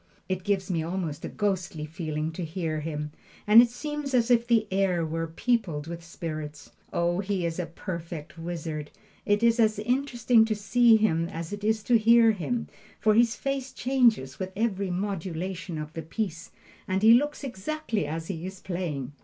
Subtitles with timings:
[0.27, 3.11] It gives me almost a ghostly feeling to hear him,
[3.45, 6.71] and it seems as if the air were peopled with spirits.
[6.91, 8.89] Oh, he is a perfect wizard!
[9.27, 12.67] It is as interesting to see him as it is to hear him,
[12.99, 16.49] for his face changes with every modulation of the piece,
[16.87, 19.11] and he looks exactly as he is playing.